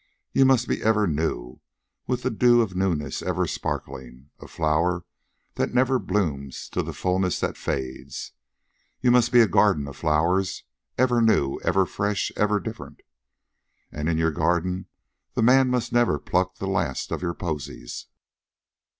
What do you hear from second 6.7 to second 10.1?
the fulness that fades. You must be a garden of